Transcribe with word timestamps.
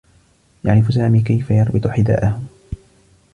يعرف 0.65 0.93
سامي 0.93 1.21
كيف 1.21 1.51
يربط 1.51 1.87
حذاءه. 1.87 2.41